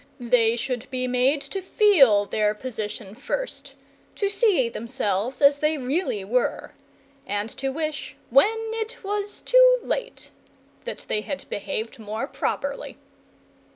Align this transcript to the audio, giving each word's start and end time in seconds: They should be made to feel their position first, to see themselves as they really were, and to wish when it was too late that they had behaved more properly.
They 0.19 0.55
should 0.55 0.89
be 0.89 1.07
made 1.07 1.41
to 1.41 1.61
feel 1.61 2.25
their 2.25 2.55
position 2.55 3.13
first, 3.13 3.75
to 4.15 4.29
see 4.29 4.67
themselves 4.67 5.43
as 5.43 5.59
they 5.59 5.77
really 5.77 6.23
were, 6.25 6.71
and 7.27 7.51
to 7.57 7.71
wish 7.71 8.15
when 8.31 8.71
it 8.73 9.03
was 9.03 9.43
too 9.43 9.77
late 9.83 10.31
that 10.85 11.05
they 11.07 11.21
had 11.21 11.47
behaved 11.49 11.99
more 11.99 12.25
properly. 12.25 12.97